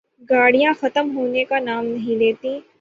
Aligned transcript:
گاڑیاں 0.29 0.73
ختم 0.79 1.15
ہونے 1.15 1.43
کا 1.45 1.59
نام 1.59 1.85
نہیں 1.85 2.15
لیتیں۔ 2.15 2.59